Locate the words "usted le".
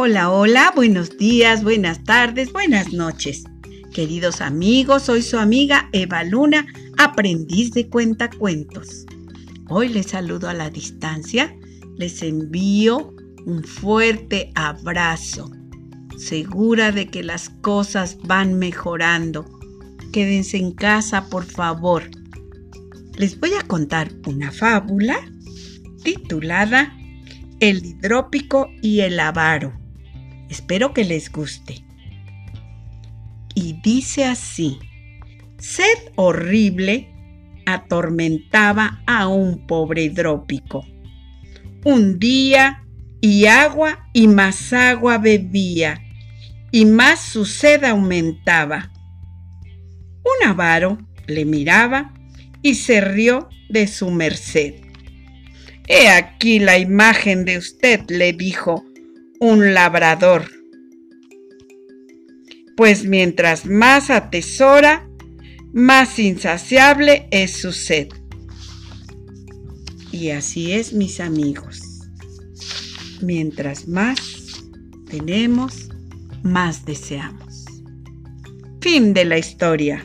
57.58-58.32